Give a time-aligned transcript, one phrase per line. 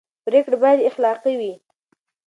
[0.25, 1.53] پرېکړې باید اخلاقي وي